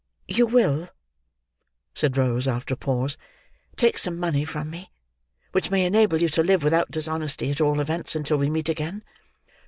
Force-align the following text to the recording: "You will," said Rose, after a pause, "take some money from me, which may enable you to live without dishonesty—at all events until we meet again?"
"You 0.27 0.47
will," 0.47 0.89
said 1.93 2.17
Rose, 2.17 2.47
after 2.47 2.73
a 2.73 2.75
pause, 2.75 3.19
"take 3.75 3.99
some 3.99 4.17
money 4.17 4.43
from 4.45 4.71
me, 4.71 4.89
which 5.51 5.69
may 5.69 5.85
enable 5.85 6.19
you 6.19 6.29
to 6.29 6.41
live 6.41 6.63
without 6.63 6.89
dishonesty—at 6.89 7.61
all 7.61 7.79
events 7.79 8.15
until 8.15 8.37
we 8.39 8.49
meet 8.49 8.67
again?" 8.67 9.03